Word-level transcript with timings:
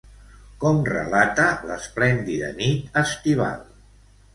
Com 0.63 0.79
relata 0.87 1.47
l'esplèndida 1.73 2.53
nit 2.59 3.01
estival? 3.07 3.67